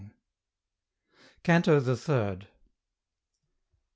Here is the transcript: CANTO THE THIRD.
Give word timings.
CANTO 1.43 1.79
THE 1.79 1.95
THIRD. 1.95 2.47